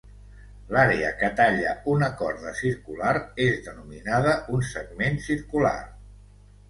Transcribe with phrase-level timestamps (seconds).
[0.75, 3.13] L'àrea que talla una corda circular
[3.49, 5.79] és denominada un segment circular.